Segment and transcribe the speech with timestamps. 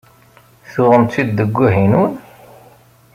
[0.71, 2.13] Tuɣem-tt-id deg Wahinun?